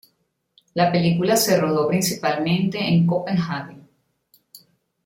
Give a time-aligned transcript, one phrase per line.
[0.73, 3.83] La película se rodó principalmente en Copenhague.